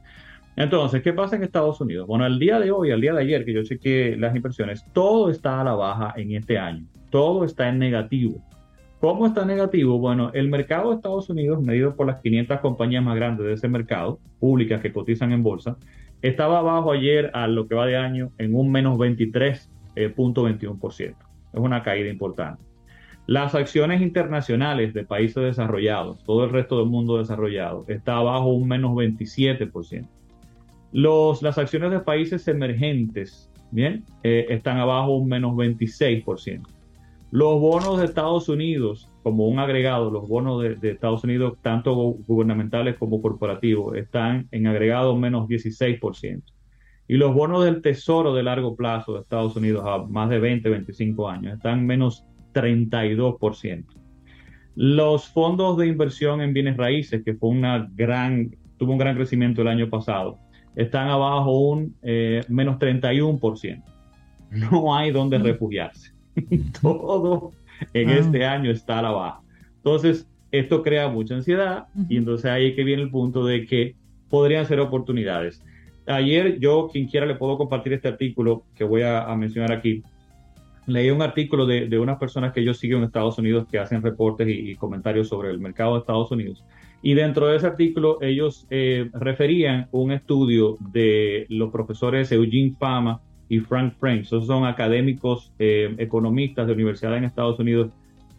Entonces, 0.55 1.03
¿qué 1.03 1.13
pasa 1.13 1.35
en 1.35 1.43
Estados 1.43 1.81
Unidos? 1.81 2.07
Bueno, 2.07 2.25
al 2.25 2.39
día 2.39 2.61
de 2.61 2.71
hoy, 2.71 2.93
al 2.93 3.01
día 3.01 3.13
de 3.13 3.23
ayer 3.23 3.45
que 3.45 3.53
yo 3.53 3.65
chequeé 3.65 4.17
las 4.17 4.37
inversiones, 4.37 4.85
todo 4.93 5.31
está 5.31 5.61
a 5.61 5.65
la 5.65 5.75
baja 5.75 6.15
en 6.17 6.31
este 6.37 6.59
año. 6.59 6.87
Todo 7.11 7.45
está 7.45 7.69
en 7.69 7.81
negativo 7.81 8.41
¿Cómo 9.05 9.27
está 9.27 9.45
negativo? 9.45 9.99
Bueno, 9.99 10.31
el 10.33 10.49
mercado 10.49 10.89
de 10.89 10.97
Estados 10.97 11.29
Unidos, 11.29 11.61
medido 11.61 11.95
por 11.95 12.07
las 12.07 12.23
500 12.23 12.61
compañías 12.61 13.05
más 13.05 13.17
grandes 13.17 13.47
de 13.47 13.53
ese 13.53 13.69
mercado, 13.69 14.19
públicas 14.41 14.81
que 14.81 14.95
cotizan 14.95 15.31
en 15.33 15.43
bolsa, 15.43 15.77
estaba 16.23 16.61
abajo 16.61 16.91
ayer 16.91 17.31
a 17.35 17.47
lo 17.47 17.69
que 17.69 17.75
va 17.75 17.85
de 17.85 17.99
año 17.99 18.33
en 18.39 18.55
un 18.55 18.73
menos 18.73 18.97
23.21%. 18.97 21.01
Eh, 21.03 21.15
es 21.53 21.61
una 21.61 21.83
caída 21.83 22.09
importante. 22.09 22.63
Las 23.27 23.55
acciones 23.55 24.01
internacionales 24.01 24.95
de 24.95 25.05
países 25.05 25.45
desarrollados, 25.45 26.25
todo 26.25 26.45
el 26.45 26.51
resto 26.51 26.79
del 26.79 26.87
mundo 26.87 27.19
desarrollado, 27.19 27.85
está 27.89 28.17
abajo 28.17 28.55
un 28.55 28.67
menos 28.67 28.93
27%. 28.93 30.09
Los, 30.93 31.43
las 31.43 31.59
acciones 31.59 31.91
de 31.91 32.01
países 32.01 32.49
emergentes, 32.49 33.51
bien, 33.71 34.03
eh, 34.23 34.47
están 34.49 34.79
abajo 34.79 35.15
un 35.15 35.29
menos 35.29 35.53
26%. 35.57 36.74
Los 37.35 37.61
bonos 37.61 37.99
de 37.99 38.05
Estados 38.05 38.49
Unidos, 38.49 39.11
como 39.25 39.49
un 39.49 39.59
agregado, 39.59 40.09
los 40.09 40.29
bonos 40.29 40.63
de, 40.63 40.89
Estados 40.89 41.25
Unidos, 41.25 41.59
tanto 41.63 41.93
gubernamentales 41.93 42.97
como 42.97 43.21
corporativos, 43.21 43.97
están 43.97 44.47
en 44.53 44.69
agregado 44.69 45.17
menos 45.17 45.49
16%. 45.49 46.45
Y 47.09 47.17
los 47.17 47.35
bonos 47.35 47.65
del 47.65 47.83
Tesoro 47.83 48.35
de 48.35 48.45
largo 48.45 48.77
plazo 48.77 49.15
de 49.15 49.23
Estados 49.23 49.57
Unidos, 49.57 49.83
a 49.85 49.99
más 50.05 50.31
de 50.31 50.39
20, 50.39 50.69
25 50.69 51.29
años, 51.29 51.55
están 51.55 51.85
menos 51.85 52.25
32%. 52.53 53.85
Los 54.77 55.27
fondos 55.27 55.77
de 55.77 55.89
inversión 55.89 56.41
en 56.41 56.53
bienes 56.53 56.77
raíces, 56.77 57.25
que 57.25 57.35
fue 57.35 57.49
una 57.49 57.91
gran, 57.97 58.55
tuvo 58.77 58.93
un 58.93 58.99
gran 58.99 59.17
crecimiento 59.17 59.61
el 59.63 59.67
año 59.67 59.91
pasado, 59.91 60.39
están 60.77 61.09
abajo 61.09 61.51
un 61.51 61.97
eh, 62.03 62.45
menos 62.49 62.79
31%. 62.79 63.83
No 64.53 64.95
hay 64.95 65.11
donde 65.11 65.39
refugiarse. 65.39 66.14
todo 66.83 67.53
en 67.93 68.11
ah. 68.11 68.19
este 68.19 68.45
año 68.45 68.71
está 68.71 68.99
a 68.99 69.03
la 69.03 69.11
baja. 69.11 69.41
Entonces, 69.77 70.27
esto 70.51 70.83
crea 70.83 71.09
mucha 71.09 71.35
ansiedad 71.35 71.87
y 72.09 72.17
entonces 72.17 72.51
ahí 72.51 72.75
que 72.75 72.85
viene 72.85 73.03
el 73.03 73.11
punto 73.11 73.45
de 73.45 73.67
que 73.67 73.97
podrían 74.31 74.67
ser 74.67 74.81
oportunidades. 74.81 75.63
Ayer 76.07 76.59
yo, 76.61 76.89
quien 76.93 77.07
quiera, 77.09 77.27
le 77.27 77.35
puedo 77.35 77.57
compartir 77.57 77.93
este 77.95 78.09
artículo 78.09 78.65
que 78.75 78.85
voy 78.85 79.03
a, 79.03 79.27
mencionar 79.37 79.73
aquí. 79.73 80.03
Leí 80.87 81.11
un 81.11 81.23
artículo 81.23 81.67
de, 81.67 81.89
de, 81.89 81.99
unas 81.99 82.19
personas 82.19 82.53
que 82.53 82.63
yo 82.63 82.75
sigo 82.75 82.99
en 82.99 83.05
Estados 83.05 83.39
Unidos 83.39 83.67
que 83.71 83.79
hacen 83.79 84.03
reportes 84.03 84.47
y, 84.49 84.75
comentarios 84.77 85.29
sobre 85.29 85.51
el 85.51 85.59
mercado 85.59 85.95
de 85.95 86.01
Estados 86.01 86.31
Unidos. 86.31 86.63
Y 87.03 87.15
dentro 87.15 87.49
de 87.49 87.57
ese 87.57 87.67
artículo 87.67 88.19
ellos 88.23 88.67
eh, 88.71 89.11
referían 89.13 89.89
un 89.93 90.13
estudio 90.13 90.77
de 90.93 91.47
los 91.49 91.71
profesores 91.71 92.31
Eugene 92.33 92.75
Fama 92.79 93.21
y 93.49 93.61
Frank 93.61 93.95
Franks. 93.99 94.27
Esos 94.29 94.47
son 94.47 94.65
académicos 94.65 95.53
eh, 95.59 95.95
economistas 95.99 96.67
de 96.67 96.73
universidad 96.73 97.17
en 97.17 97.25
Estados 97.25 97.59
Unidos. 97.59 97.93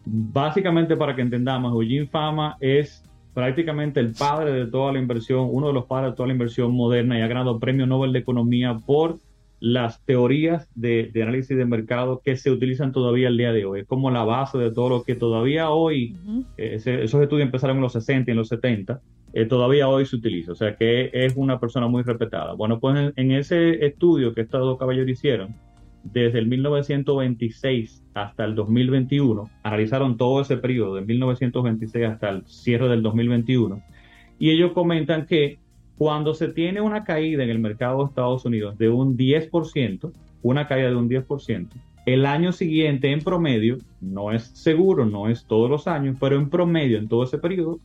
Básicamente, 0.06 0.96
para 0.96 1.16
que 1.16 1.22
entendamos, 1.22 1.74
Eugene 1.74 2.08
Fama 2.08 2.58
es 2.60 3.04
prácticamente 3.34 4.00
el 4.00 4.14
padre 4.14 4.52
de 4.54 4.66
toda 4.68 4.94
la 4.94 5.00
inversión, 5.00 5.50
uno 5.52 5.68
de 5.68 5.74
los 5.74 5.86
padres 5.86 6.12
de 6.12 6.16
toda 6.16 6.28
la 6.28 6.34
inversión 6.34 6.72
moderna 6.72 7.20
y 7.20 7.22
ha 7.22 7.28
ganado 7.28 7.60
premio 7.60 7.86
Nobel 7.86 8.14
de 8.14 8.20
Economía 8.20 8.78
por 8.86 9.18
las 9.60 10.04
teorías 10.06 10.70
de, 10.76 11.12
análisis 11.16 11.58
de 11.58 11.66
mercado 11.66 12.22
que 12.24 12.38
se 12.38 12.52
utilizan 12.52 12.92
todavía 12.92 13.28
el 13.28 13.38
día 13.38 13.52
de 13.52 13.66
hoy. 13.66 13.82
Es 13.82 13.88
como 13.88 14.12
la 14.12 14.24
base 14.24 14.58
de 14.58 14.72
todo 14.72 14.90
lo 14.90 15.04
que 15.04 15.16
todavía 15.16 15.70
hoy, 15.70 16.16
eh, 16.58 16.76
esos 16.76 17.22
estudios 17.22 17.46
empezaron 17.46 17.78
en 17.78 17.82
los 17.82 17.94
60 17.94 18.30
y 18.30 18.34
en 18.34 18.38
los 18.38 18.48
70, 18.50 19.02
eh, 19.36 19.46
todavía 19.46 19.90
hoy 19.90 20.06
se 20.06 20.16
utiliza. 20.16 20.54
O 20.54 20.56
sea 20.56 20.78
que 20.78 21.12
es 21.14 21.36
una 21.36 21.60
persona 21.60 21.88
muy 21.88 22.04
respetada. 22.04 22.54
Bueno, 22.54 22.80
pues 22.80 23.14
en, 23.18 23.32
ese 23.32 23.86
estudio 23.86 24.34
que 24.34 24.42
estos 24.42 24.62
dos 24.62 24.80
caballeros 24.80 25.10
hicieron, 25.10 25.54
desde 26.04 26.40
el 26.40 26.48
1926 26.48 28.02
hasta 28.14 28.46
el 28.46 28.56
2021, 28.56 29.50
analizaron 29.64 30.16
todo 30.16 30.40
ese 30.42 30.56
periodo, 30.56 30.96
de 30.96 31.02
1926 31.02 32.06
hasta 32.06 32.30
el 32.30 32.48
cierre 32.48 32.88
del 32.88 33.04
2021, 33.04 33.82
y 34.40 34.52
ellos 34.52 34.72
comentan 34.72 35.26
que 35.26 35.60
cuando 35.98 36.34
se 36.34 36.48
tiene 36.48 36.80
una 36.80 37.04
caída 37.04 37.44
en 37.44 37.50
el 37.50 37.60
mercado 37.60 38.00
de 38.00 38.06
Estados 38.06 38.46
Unidos 38.46 38.78
de 38.78 38.88
un 38.88 39.18
10%, 39.18 40.14
una 40.44 40.68
caída 40.68 40.90
de 40.90 40.96
un 40.96 41.10
10%, 41.10 41.68
el 42.06 42.26
año 42.26 42.52
siguiente 42.54 43.12
en 43.12 43.20
promedio, 43.20 43.80
no 44.00 44.32
es 44.32 44.44
seguro, 44.44 45.06
no 45.06 45.28
es 45.28 45.46
todos 45.46 45.70
los 45.70 45.88
años, 45.88 46.16
pero 46.22 46.38
en 46.38 46.50
promedio 46.50 47.00
en 47.00 47.10
todo 47.10 47.24
ese 47.24 47.40
periodo, 47.40 47.80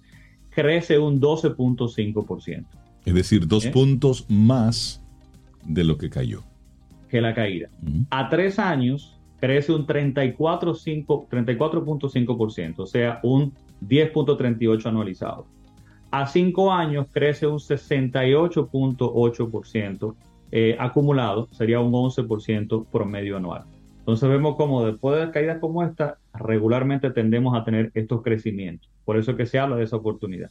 crece 0.51 0.99
un 0.99 1.21
12.5%. 1.21 2.65
Es 3.05 3.15
decir, 3.15 3.47
dos 3.47 3.67
¿Eh? 3.67 3.71
puntos 3.71 4.25
más 4.29 5.01
de 5.65 5.85
lo 5.85 5.97
que 5.97 6.11
cayó. 6.11 6.43
Que 7.09 7.21
la 7.21 7.33
caída. 7.35 7.69
A 8.11 8.29
tres 8.29 8.59
años 8.59 9.17
crece 9.41 9.73
un 9.73 9.87
34.5%, 9.87 12.75
o 12.79 12.87
sea, 12.87 13.21
un 13.23 13.53
10.38 13.87 14.87
anualizado. 14.87 15.47
A 16.11 16.27
cinco 16.27 16.73
años 16.73 17.07
crece 17.11 17.47
un 17.47 17.59
68.8% 17.59 20.15
eh, 20.53 20.77
acumulado, 20.79 21.49
sería 21.53 21.81
un 21.81 21.93
11% 21.93 22.87
promedio 22.91 23.37
anual. 23.37 23.65
Entonces 24.11 24.29
vemos 24.29 24.57
como 24.57 24.85
después 24.85 25.25
de 25.25 25.31
caídas 25.31 25.59
como 25.61 25.85
esta, 25.85 26.19
regularmente 26.35 27.11
tendemos 27.11 27.57
a 27.57 27.63
tener 27.63 27.93
estos 27.95 28.23
crecimientos. 28.23 28.91
Por 29.05 29.17
eso 29.17 29.31
es 29.31 29.37
que 29.37 29.47
se 29.47 29.61
habla 29.61 29.77
de 29.77 29.85
esa 29.85 29.95
oportunidad. 29.95 30.51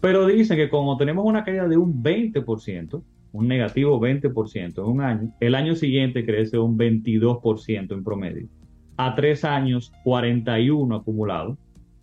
Pero 0.00 0.26
dicen 0.26 0.56
que 0.56 0.68
como 0.68 0.96
tenemos 0.96 1.24
una 1.24 1.44
caída 1.44 1.68
de 1.68 1.76
un 1.76 2.02
20%, 2.02 3.00
un 3.30 3.46
negativo 3.46 4.00
20% 4.00 4.78
en 4.78 4.84
un 4.84 5.00
año, 5.02 5.32
el 5.38 5.54
año 5.54 5.76
siguiente 5.76 6.26
crece 6.26 6.58
un 6.58 6.76
22% 6.76 7.92
en 7.92 8.02
promedio. 8.02 8.48
A 8.96 9.14
tres 9.14 9.44
años, 9.44 9.92
41 10.02 10.92
acumulado, 10.92 11.56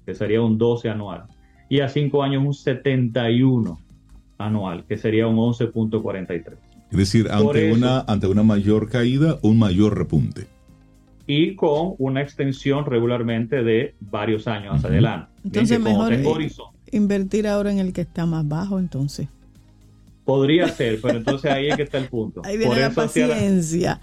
que 0.06 0.16
sería 0.16 0.42
un 0.42 0.58
12 0.58 0.88
anual. 0.90 1.26
Y 1.68 1.82
a 1.82 1.90
cinco 1.90 2.24
años, 2.24 2.46
un 2.46 2.54
71 2.54 3.78
anual, 4.38 4.86
que 4.86 4.96
sería 4.96 5.28
un 5.28 5.36
11.43. 5.36 6.56
Es 6.92 6.98
decir, 6.98 7.28
ante, 7.30 7.74
una, 7.74 8.00
ante 8.08 8.28
una 8.28 8.44
mayor 8.44 8.88
caída, 8.88 9.38
un 9.42 9.60
mayor 9.60 9.98
repunte 9.98 10.48
y 11.28 11.56
con 11.56 11.94
una 12.00 12.22
extensión 12.22 12.86
regularmente 12.86 13.62
de 13.64 13.96
varios 14.00 14.48
años 14.48 14.76
hacia 14.76 14.90
adelante. 14.90 15.32
Entonces, 15.44 15.80
mejor 15.80 16.14
invertir 16.90 17.48
ahora 17.48 17.70
en 17.72 17.80
el 17.80 17.92
que 17.92 18.02
está 18.02 18.26
más 18.26 18.48
bajo, 18.48 18.80
entonces. 18.80 19.28
Podría 20.24 20.68
ser, 20.70 21.00
pero 21.02 21.18
entonces 21.18 21.52
ahí 21.52 21.68
es 21.68 21.76
que 21.76 21.84
está 21.84 21.98
el 21.98 22.08
punto. 22.08 22.42
Ahí 22.46 22.58
viene 22.58 22.74
Por 22.74 22.82
la 22.82 22.90
paciencia. 22.92 24.00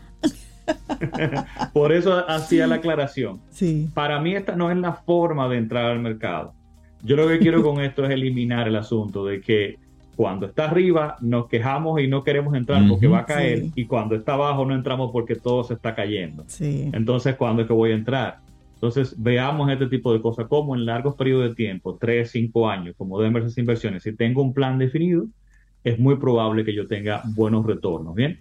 Por 1.72 1.92
eso 1.92 2.28
hacía 2.28 2.66
la 2.66 2.76
aclaración. 2.76 3.40
Sí. 3.50 3.88
Para 3.94 4.20
mí 4.20 4.34
esta 4.34 4.54
no 4.54 4.70
es 4.70 4.76
la 4.76 4.92
forma 4.92 5.48
de 5.48 5.58
entrar 5.58 5.86
al 5.86 6.00
mercado. 6.00 6.54
Yo 7.02 7.16
lo 7.16 7.28
que 7.28 7.38
quiero 7.38 7.62
con 7.62 7.80
esto 7.84 8.04
es 8.04 8.10
eliminar 8.10 8.68
el 8.68 8.76
asunto 8.76 9.24
de 9.24 9.40
que 9.40 9.78
cuando 10.16 10.47
está 10.47 10.64
arriba 10.71 11.16
nos 11.21 11.49
quejamos 11.49 12.00
y 12.00 12.09
no 12.09 12.25
queremos 12.25 12.54
entrar 12.54 12.83
porque 12.88 13.06
va 13.06 13.21
a 13.21 13.26
caer 13.26 13.64
y 13.75 13.87
cuando 13.87 14.14
está 14.14 14.35
abajo 14.35 14.64
no 14.64 14.75
entramos 14.75 15.11
porque 15.12 15.35
todo 15.35 15.64
se 15.64 15.75
está 15.75 15.94
cayendo. 15.94 16.44
Entonces, 16.61 17.37
¿cuándo 17.37 17.62
es 17.62 17.68
que 17.68 17.75
voy 17.75 17.92
a 17.92 17.94
entrar? 17.94 18.38
Entonces, 18.75 19.14
veamos 19.16 19.71
este 19.71 19.87
tipo 19.87 20.12
de 20.12 20.21
cosas, 20.21 20.47
como 20.47 20.75
en 20.75 20.85
largos 20.85 21.14
periodos 21.14 21.49
de 21.49 21.54
tiempo, 21.54 21.97
3, 21.99 22.30
5 22.30 22.68
años, 22.68 22.94
como 22.99 23.18
deben 23.18 23.33
verse 23.33 23.49
esas 23.49 23.59
inversiones. 23.59 24.02
Si 24.02 24.14
tengo 24.14 24.42
un 24.42 24.52
plan 24.52 24.78
definido, 24.78 25.26
es 25.85 25.99
muy 25.99 26.16
probable 26.16 26.64
que 26.64 26.75
yo 26.75 26.87
tenga 26.87 27.23
buenos 27.35 27.64
retornos, 27.64 28.14
¿bien? 28.14 28.40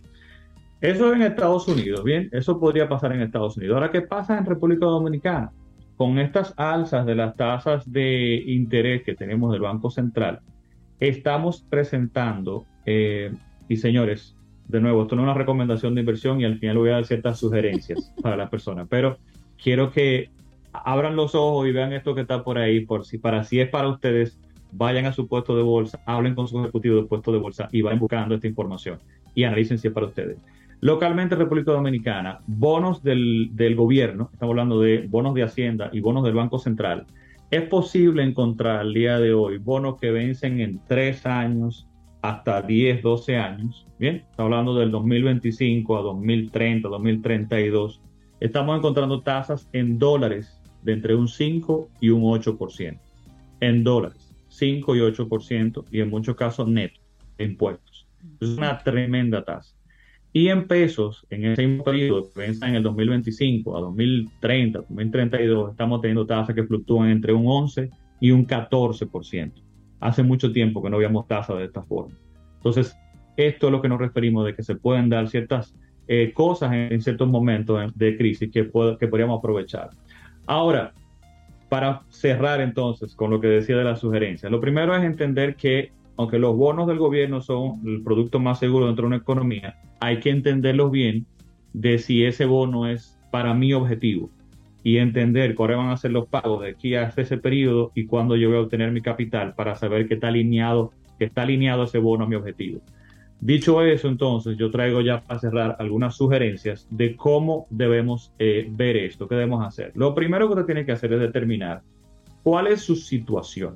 Eso 0.81 1.13
en 1.13 1.21
Estados 1.21 1.67
Unidos, 1.69 2.03
¿bien? 2.03 2.27
Eso 2.33 2.59
podría 2.59 2.89
pasar 2.89 3.13
en 3.13 3.21
Estados 3.21 3.55
Unidos. 3.55 3.75
Ahora, 3.75 3.89
¿qué 3.89 4.01
pasa 4.01 4.37
en 4.37 4.45
República 4.45 4.85
Dominicana? 4.85 5.51
Con 5.95 6.19
estas 6.19 6.53
alzas 6.57 7.05
de 7.05 7.15
las 7.15 7.37
tasas 7.37 7.89
de 7.89 8.43
interés 8.45 9.03
que 9.03 9.15
tenemos 9.15 9.51
del 9.53 9.61
Banco 9.61 9.89
Central, 9.89 10.41
estamos 11.09 11.65
presentando, 11.69 12.65
eh, 12.85 13.31
y 13.67 13.77
señores, 13.77 14.35
de 14.67 14.79
nuevo, 14.79 15.03
esto 15.03 15.15
no 15.15 15.23
es 15.23 15.25
una 15.25 15.33
recomendación 15.33 15.95
de 15.95 16.01
inversión 16.01 16.39
y 16.39 16.45
al 16.45 16.59
final 16.59 16.77
voy 16.77 16.89
a 16.89 16.93
dar 16.93 17.05
ciertas 17.05 17.39
sugerencias 17.39 18.13
para 18.21 18.37
las 18.37 18.49
personas, 18.49 18.87
pero 18.89 19.17
quiero 19.61 19.91
que 19.91 20.29
abran 20.71 21.15
los 21.15 21.35
ojos 21.35 21.67
y 21.67 21.71
vean 21.71 21.93
esto 21.93 22.15
que 22.15 22.21
está 22.21 22.43
por 22.43 22.57
ahí, 22.57 22.85
por 22.85 23.05
si 23.05 23.17
para 23.17 23.43
si 23.43 23.59
es 23.59 23.69
para 23.69 23.89
ustedes, 23.89 24.39
vayan 24.71 25.05
a 25.05 25.11
su 25.11 25.27
puesto 25.27 25.55
de 25.55 25.61
bolsa, 25.61 26.01
hablen 26.05 26.35
con 26.35 26.47
su 26.47 26.59
ejecutivo 26.61 26.95
de 26.95 27.03
puesto 27.03 27.31
de 27.31 27.37
bolsa 27.37 27.67
y 27.71 27.81
vayan 27.81 27.99
buscando 27.99 28.35
esta 28.35 28.47
información 28.47 28.99
y 29.35 29.43
analicen 29.43 29.77
si 29.77 29.89
es 29.89 29.93
para 29.93 30.07
ustedes. 30.07 30.37
Localmente, 30.79 31.35
República 31.35 31.71
Dominicana, 31.71 32.39
bonos 32.47 33.03
del, 33.03 33.49
del 33.53 33.75
gobierno, 33.75 34.29
estamos 34.33 34.53
hablando 34.53 34.79
de 34.79 35.05
bonos 35.07 35.33
de 35.33 35.43
Hacienda 35.43 35.89
y 35.93 35.99
bonos 35.99 36.23
del 36.23 36.33
Banco 36.33 36.59
Central, 36.59 37.05
es 37.55 37.67
posible 37.67 38.23
encontrar 38.23 38.79
al 38.79 38.95
día 38.95 39.19
de 39.19 39.31
hoy 39.31 39.59
bonos 39.59 39.99
que 39.99 40.09
vencen 40.09 40.59
en 40.59 40.81
tres 40.87 41.23
años 41.27 41.87
hasta 42.23 42.63
10, 42.63 43.03
12 43.03 43.37
años. 43.37 43.85
Bien, 43.99 44.25
estamos 44.27 44.51
hablando 44.51 44.75
del 44.75 44.89
2025 44.89 45.97
a 45.97 46.01
2030, 46.01 46.89
2032. 46.89 48.01
Estamos 48.39 48.75
encontrando 48.75 49.21
tasas 49.21 49.69
en 49.71 49.99
dólares 49.99 50.59
de 50.81 50.93
entre 50.93 51.13
un 51.13 51.27
5 51.27 51.89
y 52.01 52.09
un 52.09 52.23
8%. 52.23 52.99
En 53.59 53.83
dólares, 53.83 54.35
5 54.47 54.95
y 54.95 54.99
8% 54.99 55.85
y 55.91 55.99
en 55.99 56.09
muchos 56.09 56.35
casos 56.35 56.67
neto, 56.67 56.99
impuestos. 57.37 58.07
Es 58.39 58.57
una 58.57 58.79
tremenda 58.79 59.45
tasa. 59.45 59.75
Y 60.35 60.49
en 60.49 60.67
pesos, 60.67 61.27
en 61.29 61.45
ese 61.45 61.67
mismo 61.67 61.83
periodo, 61.83 62.27
que 62.33 62.45
en 62.45 62.75
el 62.75 62.81
2025 62.81 63.77
a 63.77 63.81
2030, 63.81 64.79
2032, 64.79 65.71
estamos 65.71 66.01
teniendo 66.01 66.25
tasas 66.25 66.55
que 66.55 66.63
fluctúan 66.63 67.09
entre 67.09 67.33
un 67.33 67.45
11 67.45 67.91
y 68.19 68.31
un 68.31 68.47
14%. 68.47 69.53
Hace 69.99 70.23
mucho 70.23 70.51
tiempo 70.51 70.81
que 70.81 70.89
no 70.89 70.95
habíamos 70.95 71.27
tasas 71.27 71.59
de 71.59 71.65
esta 71.65 71.83
forma. 71.83 72.15
Entonces, 72.55 72.97
esto 73.37 73.67
es 73.67 73.71
lo 73.71 73.81
que 73.81 73.89
nos 73.89 73.99
referimos 73.99 74.43
de 74.45 74.55
que 74.55 74.63
se 74.63 74.75
pueden 74.75 75.07
dar 75.07 75.29
ciertas 75.29 75.75
eh, 76.07 76.31
cosas 76.33 76.73
en, 76.73 76.99
ciertos 77.01 77.27
momentos 77.27 77.93
de 77.95 78.17
crisis 78.17 78.49
que, 78.51 78.69
que 78.99 79.07
podríamos 79.07 79.37
aprovechar. 79.37 79.91
Ahora, 80.47 80.93
para 81.69 82.01
cerrar 82.09 82.59
entonces 82.59 83.15
con 83.15 83.29
lo 83.29 83.39
que 83.39 83.47
decía 83.47 83.77
de 83.77 83.83
la 83.83 83.95
sugerencia, 83.95 84.49
lo 84.49 84.59
primero 84.59 84.95
es 84.95 85.03
entender 85.03 85.55
que 85.55 85.91
aunque 86.17 86.39
los 86.39 86.55
bonos 86.55 86.87
del 86.87 86.97
gobierno 86.97 87.41
son 87.41 87.81
el 87.85 88.03
producto 88.03 88.39
más 88.39 88.59
seguro 88.59 88.87
dentro 88.87 89.03
de 89.03 89.07
una 89.07 89.17
economía, 89.17 89.79
hay 89.99 90.19
que 90.19 90.29
entenderlos 90.29 90.91
bien 90.91 91.25
de 91.73 91.97
si 91.97 92.23
ese 92.23 92.45
bono 92.45 92.87
es 92.87 93.17
para 93.31 93.53
mi 93.53 93.73
objetivo 93.73 94.29
y 94.83 94.97
entender 94.97 95.55
cuáles 95.55 95.77
van 95.77 95.89
a 95.89 95.97
ser 95.97 96.11
los 96.11 96.27
pagos 96.27 96.61
de 96.61 96.69
aquí 96.69 96.95
hasta 96.95 97.21
ese 97.21 97.37
periodo 97.37 97.91
y 97.95 98.05
cuándo 98.05 98.35
yo 98.35 98.49
voy 98.49 98.57
a 98.57 98.61
obtener 98.61 98.91
mi 98.91 99.01
capital 99.01 99.55
para 99.55 99.75
saber 99.75 100.07
que 100.07 100.15
está 100.15 100.27
alineado, 100.27 100.91
que 101.17 101.25
está 101.25 101.43
alineado 101.43 101.83
ese 101.85 101.99
bono 101.99 102.25
a 102.25 102.27
mi 102.27 102.35
objetivo. 102.35 102.81
Dicho 103.39 103.81
eso, 103.81 104.07
entonces, 104.07 104.57
yo 104.57 104.71
traigo 104.71 105.01
ya 105.01 105.19
para 105.21 105.39
cerrar 105.39 105.75
algunas 105.79 106.15
sugerencias 106.15 106.87
de 106.89 107.15
cómo 107.17 107.67
debemos 107.69 108.31
eh, 108.39 108.67
ver 108.69 108.95
esto, 108.95 109.27
qué 109.27 109.35
debemos 109.35 109.65
hacer. 109.65 109.91
Lo 109.95 110.15
primero 110.15 110.47
que 110.47 110.53
usted 110.53 110.65
tiene 110.65 110.85
que 110.85 110.93
hacer 110.93 111.11
es 111.11 111.19
determinar 111.19 111.81
cuál 112.41 112.67
es 112.67 112.81
su 112.81 112.95
situación. 112.95 113.75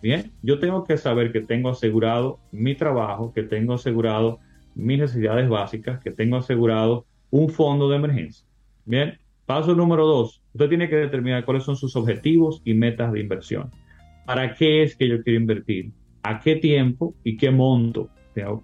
Bien, 0.00 0.32
yo 0.42 0.58
tengo 0.60 0.84
que 0.84 0.96
saber 0.96 1.32
que 1.32 1.40
tengo 1.40 1.70
asegurado 1.70 2.38
mi 2.52 2.74
trabajo, 2.74 3.32
que 3.32 3.42
tengo 3.42 3.74
asegurado 3.74 4.38
mis 4.74 4.98
necesidades 4.98 5.48
básicas, 5.48 6.00
que 6.00 6.12
tengo 6.12 6.36
asegurado 6.36 7.06
un 7.30 7.48
fondo 7.50 7.88
de 7.90 7.96
emergencia. 7.96 8.46
Bien, 8.84 9.18
paso 9.44 9.74
número 9.74 10.06
dos, 10.06 10.40
usted 10.52 10.68
tiene 10.68 10.88
que 10.88 10.96
determinar 10.96 11.44
cuáles 11.44 11.64
son 11.64 11.76
sus 11.76 11.96
objetivos 11.96 12.62
y 12.64 12.74
metas 12.74 13.12
de 13.12 13.20
inversión. 13.20 13.70
¿Para 14.24 14.54
qué 14.54 14.82
es 14.82 14.94
que 14.94 15.08
yo 15.08 15.22
quiero 15.22 15.40
invertir? 15.40 15.90
¿A 16.22 16.38
qué 16.38 16.56
tiempo 16.56 17.14
y 17.24 17.36
qué 17.36 17.50
monto 17.50 18.08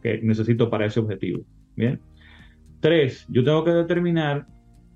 que 0.03 0.21
necesito 0.23 0.71
para 0.71 0.87
ese 0.87 1.01
objetivo? 1.01 1.43
Bien. 1.75 2.01
Tres, 2.81 3.27
yo 3.29 3.43
tengo 3.43 3.65
que 3.65 3.73
determinar 3.73 4.47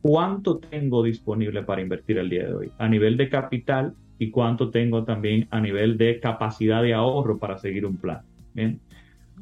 cuánto 0.02 0.58
tengo 0.58 1.02
disponible 1.02 1.62
para 1.64 1.80
invertir 1.80 2.18
el 2.18 2.28
día 2.28 2.46
de 2.46 2.54
hoy 2.54 2.72
a 2.78 2.88
nivel 2.88 3.16
de 3.16 3.28
capital 3.28 3.94
y 4.18 4.30
cuánto 4.30 4.70
tengo 4.70 5.04
también 5.04 5.46
a 5.50 5.60
nivel 5.60 5.96
de 5.96 6.20
capacidad 6.20 6.82
de 6.82 6.94
ahorro 6.94 7.38
para 7.38 7.58
seguir 7.58 7.86
un 7.86 7.96
plan. 7.96 8.22
Bien. 8.54 8.80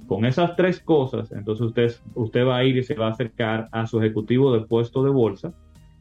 Con 0.06 0.24
esas 0.24 0.54
tres 0.56 0.78
cosas, 0.80 1.32
entonces 1.32 1.66
usted, 1.66 1.92
usted 2.14 2.46
va 2.46 2.58
a 2.58 2.64
ir 2.64 2.76
y 2.76 2.82
se 2.82 2.94
va 2.94 3.08
a 3.08 3.10
acercar 3.10 3.68
a 3.72 3.86
su 3.86 3.98
ejecutivo 4.00 4.52
de 4.52 4.66
puesto 4.66 5.02
de 5.02 5.10
bolsa 5.10 5.52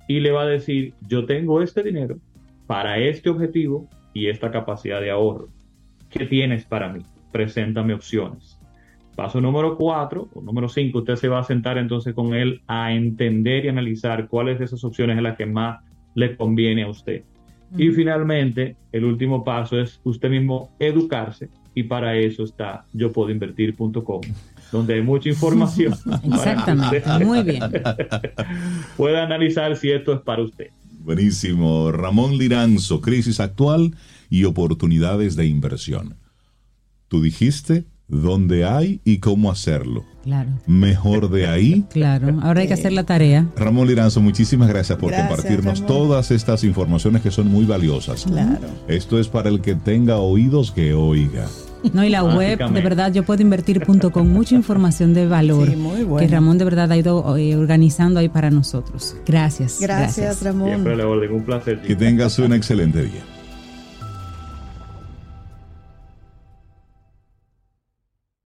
y 0.07 0.19
le 0.19 0.31
va 0.31 0.43
a 0.43 0.47
decir, 0.47 0.93
yo 1.07 1.25
tengo 1.25 1.61
este 1.61 1.81
dinero 1.81 2.17
para 2.67 2.99
este 2.99 3.29
objetivo 3.29 3.87
y 4.13 4.27
esta 4.27 4.51
capacidad 4.51 5.01
de 5.01 5.11
ahorro. 5.11 5.47
¿Qué 6.09 6.25
tienes 6.25 6.65
para 6.65 6.91
mí? 6.91 7.01
Preséntame 7.31 7.93
opciones. 7.93 8.59
Paso 9.15 9.39
número 9.39 9.77
cuatro 9.77 10.27
o 10.33 10.41
número 10.41 10.67
cinco, 10.67 10.99
usted 10.99 11.15
se 11.15 11.29
va 11.29 11.39
a 11.39 11.43
sentar 11.43 11.77
entonces 11.77 12.13
con 12.13 12.33
él 12.33 12.61
a 12.67 12.93
entender 12.93 13.65
y 13.65 13.69
analizar 13.69 14.27
cuáles 14.27 14.59
de 14.59 14.65
esas 14.65 14.83
opciones 14.83 15.17
es 15.17 15.23
la 15.23 15.37
que 15.37 15.45
más 15.45 15.81
le 16.15 16.35
conviene 16.35 16.83
a 16.83 16.89
usted. 16.89 17.23
Y 17.77 17.89
finalmente, 17.91 18.75
el 18.91 19.05
último 19.05 19.43
paso 19.43 19.79
es 19.79 19.99
usted 20.03 20.29
mismo 20.29 20.71
educarse 20.79 21.49
y 21.73 21.83
para 21.83 22.15
eso 22.17 22.43
está 22.43 22.85
yo 22.93 23.11
puedo 23.11 23.29
invertir.com, 23.29 24.21
donde 24.71 24.93
hay 24.93 25.01
mucha 25.01 25.29
información. 25.29 25.93
Exactamente, 26.23 27.03
muy 27.25 27.43
bien. 27.43 27.61
Puede 28.97 29.19
analizar 29.19 29.75
si 29.75 29.91
esto 29.91 30.13
es 30.13 30.21
para 30.21 30.41
usted. 30.43 30.69
Buenísimo. 30.99 31.91
Ramón 31.91 32.37
Liranzo, 32.37 33.01
crisis 33.01 33.39
actual 33.39 33.95
y 34.29 34.45
oportunidades 34.45 35.35
de 35.35 35.45
inversión. 35.45 36.15
Tú 37.09 37.21
dijiste 37.21 37.85
dónde 38.07 38.65
hay 38.65 39.01
y 39.03 39.17
cómo 39.19 39.51
hacerlo. 39.51 40.03
Claro. 40.23 40.49
Mejor 40.65 41.29
de 41.29 41.47
ahí. 41.47 41.85
Claro, 41.95 42.39
ahora 42.41 42.61
hay 42.61 42.67
que 42.67 42.73
hacer 42.73 42.91
la 42.91 43.03
tarea. 43.03 43.47
Ramón 43.55 43.87
Liranzo, 43.87 44.19
muchísimas 44.19 44.67
gracias 44.67 44.97
por 44.97 45.13
compartirnos 45.13 45.85
todas 45.85 46.29
estas 46.31 46.63
informaciones 46.65 47.21
que 47.21 47.31
son 47.31 47.47
muy 47.47 47.63
valiosas. 47.65 48.25
Claro. 48.25 48.67
Esto 48.87 49.17
es 49.17 49.29
para 49.29 49.49
el 49.49 49.61
que 49.61 49.75
tenga 49.75 50.17
oídos 50.17 50.71
que 50.71 50.93
oiga. 50.93 51.47
No, 51.93 52.03
y 52.03 52.09
la 52.09 52.23
web, 52.23 52.57
de 52.57 52.81
verdad, 52.81 53.13
yo 53.13 53.23
puedo 53.23 53.41
invertir.com, 53.41 54.27
mucha 54.27 54.55
información 54.55 55.13
de 55.13 55.27
valor 55.27 55.69
que 56.19 56.27
Ramón 56.27 56.57
de 56.57 56.65
verdad 56.65 56.91
ha 56.91 56.97
ido 56.97 57.37
eh, 57.37 57.55
organizando 57.55 58.19
ahí 58.19 58.29
para 58.29 58.49
nosotros. 58.49 59.15
Gracias. 59.25 59.77
Gracias, 59.79 60.43
Ramón. 60.43 60.69
Siempre 60.69 60.97
le 60.97 61.05
un 61.05 61.43
placer. 61.43 61.81
Que 61.81 61.95
tengas 61.95 62.37
un 62.39 62.53
excelente 62.53 63.03
día. 63.03 63.21